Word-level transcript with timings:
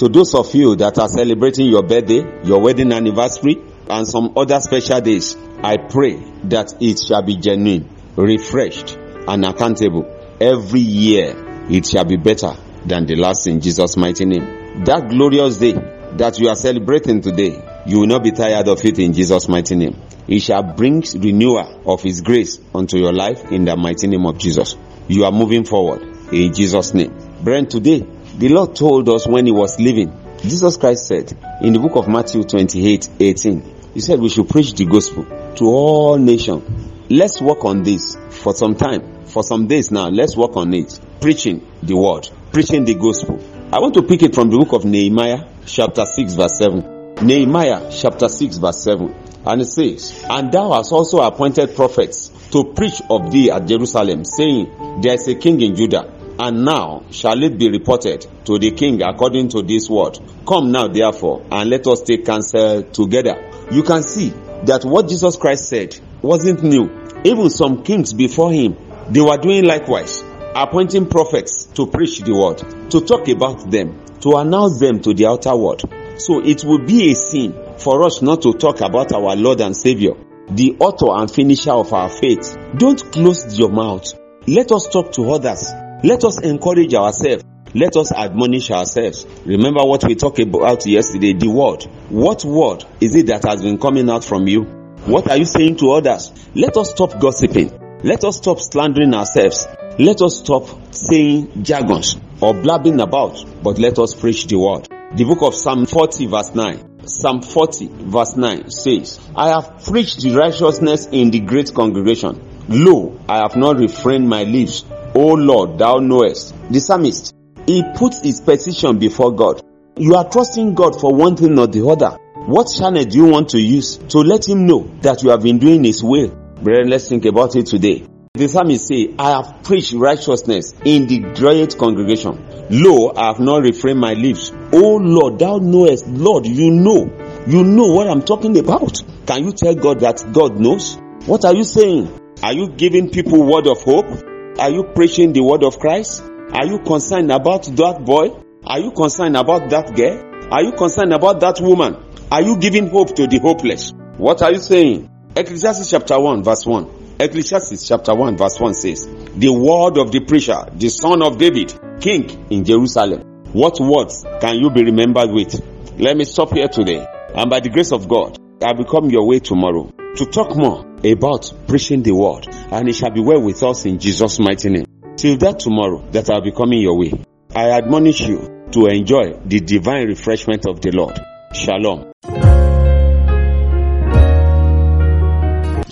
To 0.00 0.08
those 0.08 0.34
of 0.34 0.54
you 0.54 0.76
that 0.76 0.98
are 0.98 1.08
celebrating 1.10 1.66
your 1.66 1.82
birthday, 1.82 2.24
your 2.42 2.58
wedding 2.62 2.90
anniversary, 2.90 3.58
and 3.86 4.08
some 4.08 4.32
other 4.34 4.58
special 4.60 4.98
days, 5.02 5.36
I 5.62 5.76
pray 5.76 6.14
that 6.44 6.72
it 6.80 7.02
shall 7.06 7.20
be 7.20 7.36
genuine, 7.36 7.86
refreshed, 8.16 8.96
and 8.96 9.44
accountable. 9.44 10.08
Every 10.40 10.80
year, 10.80 11.34
it 11.68 11.84
shall 11.84 12.06
be 12.06 12.16
better 12.16 12.56
than 12.86 13.04
the 13.04 13.16
last 13.16 13.46
in 13.46 13.60
Jesus' 13.60 13.98
mighty 13.98 14.24
name. 14.24 14.84
That 14.86 15.10
glorious 15.10 15.58
day 15.58 15.74
that 16.12 16.38
you 16.38 16.48
are 16.48 16.56
celebrating 16.56 17.20
today, 17.20 17.62
you 17.84 18.00
will 18.00 18.06
not 18.06 18.24
be 18.24 18.30
tired 18.30 18.68
of 18.68 18.82
it 18.82 18.98
in 18.98 19.12
Jesus' 19.12 19.50
mighty 19.50 19.76
name. 19.76 20.00
It 20.26 20.40
shall 20.40 20.62
bring 20.62 21.04
renewal 21.14 21.82
of 21.84 22.02
His 22.02 22.22
grace 22.22 22.58
unto 22.74 22.96
your 22.96 23.12
life 23.12 23.52
in 23.52 23.66
the 23.66 23.76
mighty 23.76 24.06
name 24.06 24.24
of 24.24 24.38
Jesus. 24.38 24.76
You 25.08 25.26
are 25.26 25.32
moving 25.32 25.64
forward 25.64 26.00
in 26.32 26.54
Jesus' 26.54 26.94
name. 26.94 27.14
Brent, 27.42 27.70
today, 27.70 28.06
the 28.40 28.48
Lord 28.48 28.74
told 28.74 29.06
us 29.10 29.26
when 29.26 29.44
He 29.44 29.52
was 29.52 29.78
leaving, 29.78 30.18
Jesus 30.38 30.78
Christ 30.78 31.06
said 31.06 31.30
in 31.60 31.74
the 31.74 31.78
book 31.78 31.96
of 31.96 32.08
Matthew 32.08 32.42
28 32.42 33.10
18, 33.20 33.74
He 33.92 34.00
said 34.00 34.18
we 34.18 34.30
should 34.30 34.48
preach 34.48 34.72
the 34.72 34.86
gospel 34.86 35.26
to 35.56 35.64
all 35.66 36.16
nations. 36.16 36.64
Let's 37.10 37.38
work 37.42 37.66
on 37.66 37.82
this 37.82 38.16
for 38.30 38.54
some 38.54 38.76
time, 38.76 39.24
for 39.26 39.42
some 39.42 39.66
days 39.66 39.90
now. 39.90 40.08
Let's 40.08 40.38
work 40.38 40.56
on 40.56 40.72
it. 40.72 40.98
Preaching 41.20 41.70
the 41.82 41.94
word, 41.94 42.30
preaching 42.50 42.86
the 42.86 42.94
gospel. 42.94 43.38
I 43.74 43.78
want 43.78 43.92
to 43.94 44.02
pick 44.04 44.22
it 44.22 44.34
from 44.34 44.48
the 44.48 44.56
book 44.56 44.72
of 44.72 44.86
Nehemiah, 44.86 45.46
chapter 45.66 46.06
6, 46.06 46.32
verse 46.32 46.56
7. 46.56 47.16
Nehemiah, 47.20 47.90
chapter 47.92 48.30
6, 48.30 48.56
verse 48.56 48.82
7. 48.82 49.14
And 49.44 49.60
it 49.60 49.66
says, 49.66 50.24
And 50.30 50.50
thou 50.50 50.72
hast 50.72 50.92
also 50.92 51.20
appointed 51.20 51.76
prophets 51.76 52.30
to 52.52 52.72
preach 52.72 53.02
of 53.10 53.30
thee 53.30 53.50
at 53.50 53.66
Jerusalem, 53.66 54.24
saying, 54.24 55.00
There 55.02 55.12
is 55.12 55.28
a 55.28 55.34
king 55.34 55.60
in 55.60 55.76
Judah. 55.76 56.19
And 56.42 56.64
now 56.64 57.02
shall 57.10 57.42
it 57.42 57.58
be 57.58 57.70
reported 57.70 58.26
to 58.46 58.58
the 58.58 58.70
king 58.70 59.02
according 59.02 59.50
to 59.50 59.60
this 59.60 59.90
word. 59.90 60.18
Come 60.48 60.72
now, 60.72 60.88
therefore, 60.88 61.44
and 61.52 61.68
let 61.68 61.86
us 61.86 62.00
take 62.00 62.24
counsel 62.24 62.82
together. 62.82 63.36
You 63.70 63.82
can 63.82 64.02
see 64.02 64.30
that 64.64 64.86
what 64.86 65.06
Jesus 65.06 65.36
Christ 65.36 65.68
said 65.68 66.00
wasn't 66.22 66.62
new. 66.62 66.88
Even 67.24 67.50
some 67.50 67.82
kings 67.82 68.14
before 68.14 68.50
him, 68.52 68.74
they 69.10 69.20
were 69.20 69.36
doing 69.36 69.64
likewise, 69.64 70.24
appointing 70.56 71.10
prophets 71.10 71.66
to 71.74 71.86
preach 71.86 72.20
the 72.20 72.34
word, 72.34 72.90
to 72.90 73.02
talk 73.02 73.28
about 73.28 73.70
them, 73.70 74.02
to 74.20 74.36
announce 74.36 74.80
them 74.80 75.00
to 75.00 75.12
the 75.12 75.26
outer 75.26 75.54
world. 75.54 75.82
So 76.16 76.42
it 76.42 76.64
would 76.64 76.86
be 76.86 77.10
a 77.10 77.14
sin 77.16 77.52
for 77.76 78.02
us 78.04 78.22
not 78.22 78.40
to 78.42 78.54
talk 78.54 78.80
about 78.80 79.12
our 79.12 79.36
Lord 79.36 79.60
and 79.60 79.76
Savior, 79.76 80.12
the 80.48 80.78
author 80.80 81.20
and 81.20 81.30
finisher 81.30 81.72
of 81.72 81.92
our 81.92 82.08
faith. 82.08 82.56
Don't 82.78 83.12
close 83.12 83.58
your 83.58 83.68
mouth. 83.68 84.14
Let 84.46 84.72
us 84.72 84.88
talk 84.88 85.12
to 85.12 85.32
others. 85.32 85.70
Let 86.02 86.24
us 86.24 86.40
encourage 86.40 86.94
ourselves. 86.94 87.44
Let 87.74 87.94
us 87.96 88.10
admonish 88.10 88.70
ourselves. 88.70 89.26
Remember 89.44 89.84
what 89.84 90.02
we 90.04 90.14
talked 90.14 90.38
about 90.38 90.86
yesterday, 90.86 91.34
the 91.34 91.48
word. 91.48 91.84
What 92.08 92.42
word 92.42 92.86
is 93.02 93.14
it 93.14 93.26
that 93.26 93.44
has 93.44 93.60
been 93.60 93.78
coming 93.78 94.08
out 94.08 94.24
from 94.24 94.48
you? 94.48 94.62
What 95.04 95.30
are 95.30 95.36
you 95.36 95.44
saying 95.44 95.76
to 95.76 95.92
others? 95.92 96.32
Let 96.54 96.78
us 96.78 96.92
stop 96.92 97.20
gossiping. 97.20 98.00
Let 98.02 98.24
us 98.24 98.38
stop 98.38 98.60
slandering 98.60 99.12
ourselves. 99.12 99.66
Let 99.98 100.22
us 100.22 100.38
stop 100.38 100.68
saying 100.94 101.64
jargons 101.64 102.16
or 102.40 102.54
blabbing 102.54 102.98
about, 103.00 103.44
but 103.62 103.78
let 103.78 103.98
us 103.98 104.14
preach 104.14 104.46
the 104.46 104.58
word. 104.58 104.88
The 105.18 105.24
book 105.24 105.42
of 105.42 105.54
Psalm 105.54 105.84
40 105.84 106.26
verse 106.26 106.54
9. 106.54 107.06
Psalm 107.06 107.42
40 107.42 107.88
verse 107.92 108.36
9 108.36 108.70
says, 108.70 109.20
I 109.36 109.50
have 109.50 109.84
preached 109.84 110.24
righteousness 110.24 111.08
in 111.12 111.30
the 111.30 111.40
great 111.40 111.74
congregation. 111.74 112.40
Lo, 112.68 113.20
I 113.28 113.38
have 113.38 113.56
not 113.56 113.76
refrained 113.76 114.28
my 114.28 114.44
lips. 114.44 114.84
O 115.14 115.34
Lord, 115.34 115.78
thou 115.78 115.98
knowest. 115.98 116.54
The 116.70 116.80
psalmist, 116.80 117.34
he 117.66 117.82
puts 117.96 118.20
his 118.22 118.40
petition 118.40 118.98
before 118.98 119.34
God. 119.34 119.62
You 119.96 120.14
are 120.14 120.28
trusting 120.28 120.74
God 120.74 121.00
for 121.00 121.14
one 121.14 121.36
thing 121.36 121.58
or 121.58 121.66
the 121.66 121.86
other. 121.86 122.16
What 122.46 122.72
channel 122.76 123.04
do 123.04 123.18
you 123.18 123.26
want 123.26 123.50
to 123.50 123.60
use 123.60 123.96
to 123.96 124.18
let 124.18 124.48
him 124.48 124.66
know 124.66 124.90
that 125.02 125.22
you 125.22 125.30
have 125.30 125.42
been 125.42 125.58
doing 125.58 125.84
his 125.84 126.02
will? 126.02 126.28
Brethren, 126.62 126.88
let's 126.88 127.08
think 127.08 127.24
about 127.24 127.56
it 127.56 127.66
today. 127.66 128.06
The 128.34 128.48
psalmist 128.48 128.86
say, 128.86 129.14
I 129.18 129.30
have 129.30 129.62
preached 129.64 129.92
righteousness 129.92 130.72
in 130.84 131.06
the 131.06 131.18
great 131.18 131.76
congregation. 131.76 132.46
Lo, 132.70 133.12
I 133.14 133.26
have 133.26 133.40
not 133.40 133.62
refrained 133.62 133.98
my 133.98 134.12
lips. 134.14 134.52
Oh 134.72 134.96
Lord, 134.96 135.38
thou 135.38 135.58
knowest. 135.58 136.06
Lord, 136.06 136.46
you 136.46 136.70
know. 136.70 137.10
You 137.46 137.64
know 137.64 137.92
what 137.92 138.08
I'm 138.08 138.22
talking 138.22 138.56
about. 138.58 139.02
Can 139.26 139.44
you 139.44 139.52
tell 139.52 139.74
God 139.74 140.00
that 140.00 140.24
God 140.32 140.58
knows? 140.58 140.96
What 141.26 141.44
are 141.44 141.54
you 141.54 141.64
saying? 141.64 142.08
Are 142.42 142.52
you 142.52 142.68
giving 142.70 143.10
people 143.10 143.44
word 143.44 143.66
of 143.66 143.82
hope? 143.82 144.29
Are 144.60 144.68
you 144.68 144.84
preaching 144.84 145.32
the 145.32 145.42
word 145.42 145.64
of 145.64 145.78
Christ? 145.78 146.22
Are 146.52 146.66
you 146.66 146.80
concerned 146.80 147.32
about 147.32 147.62
that 147.64 148.04
boy? 148.04 148.28
Are 148.62 148.78
you 148.78 148.90
concerned 148.90 149.34
about 149.34 149.70
that 149.70 149.96
girl? 149.96 150.52
Are 150.52 150.62
you 150.62 150.72
concerned 150.72 151.14
about 151.14 151.40
that 151.40 151.62
woman? 151.62 151.96
Are 152.30 152.42
you 152.42 152.58
giving 152.58 152.88
hope 152.88 153.16
to 153.16 153.26
the 153.26 153.38
hopeless? 153.38 153.90
What 154.18 154.42
are 154.42 154.52
you 154.52 154.58
saying? 154.58 155.08
Ecclesiastes 155.34 155.88
chapter 155.88 156.20
1 156.20 156.44
verse 156.44 156.66
1. 156.66 157.16
Ecclesiastes 157.20 157.88
chapter 157.88 158.14
1 158.14 158.36
verse 158.36 158.60
1 158.60 158.74
says, 158.74 159.06
The 159.34 159.48
word 159.48 159.96
of 159.96 160.12
the 160.12 160.20
preacher, 160.20 160.66
the 160.74 160.90
son 160.90 161.22
of 161.22 161.38
David, 161.38 161.72
king 161.98 162.28
in 162.50 162.62
Jerusalem. 162.62 163.22
What 163.54 163.80
words 163.80 164.26
can 164.42 164.56
you 164.56 164.68
be 164.68 164.84
remembered 164.84 165.30
with? 165.30 165.58
Let 165.98 166.18
me 166.18 166.26
stop 166.26 166.52
here 166.52 166.68
today. 166.68 167.06
And 167.34 167.48
by 167.48 167.60
the 167.60 167.70
grace 167.70 167.92
of 167.92 168.08
God, 168.08 168.36
I'll 168.62 168.74
become 168.74 169.08
your 169.08 169.26
way 169.26 169.38
tomorrow 169.38 169.90
to 170.16 170.26
talk 170.26 170.56
more 170.56 170.84
about 171.04 171.52
preaching 171.66 172.02
the 172.02 172.12
word. 172.12 172.46
And 172.72 172.88
it 172.88 172.94
shall 172.94 173.10
be 173.10 173.20
well 173.20 173.40
with 173.42 173.62
us 173.62 173.84
in 173.86 173.98
Jesus' 173.98 174.38
mighty 174.38 174.70
name. 174.70 174.86
Till 175.16 175.36
that 175.38 175.60
tomorrow 175.60 176.04
that 176.12 176.30
I'll 176.30 176.40
be 176.42 176.52
coming 176.52 176.80
your 176.80 176.98
way. 176.98 177.12
I 177.54 177.70
admonish 177.70 178.20
you 178.20 178.66
to 178.72 178.86
enjoy 178.86 179.34
the 179.44 179.60
divine 179.60 180.06
refreshment 180.08 180.66
of 180.66 180.80
the 180.80 180.92
Lord. 180.92 181.18
Shalom. 181.52 182.12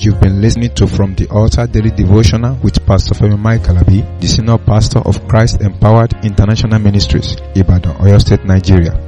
You've 0.00 0.20
been 0.20 0.40
listening 0.40 0.72
to 0.76 0.86
From 0.86 1.16
the 1.16 1.26
Altar 1.28 1.66
Daily 1.66 1.90
Devotional 1.90 2.56
with 2.62 2.86
Pastor 2.86 3.14
Femi 3.14 3.36
Mike 3.36 3.62
Alabi, 3.62 4.20
the 4.20 4.28
Senior 4.28 4.58
Pastor 4.58 5.00
of 5.00 5.26
Christ 5.26 5.60
Empowered 5.60 6.14
International 6.24 6.78
Ministries, 6.78 7.36
Ibadan, 7.56 7.96
Oyo 7.96 8.20
State, 8.20 8.44
Nigeria. 8.44 9.07